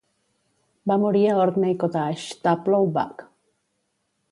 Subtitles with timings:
[0.91, 3.25] Va morir a Orkney Cottage Taplow Buck.